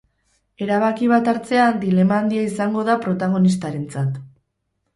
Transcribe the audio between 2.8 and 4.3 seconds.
da protagonistarentzat.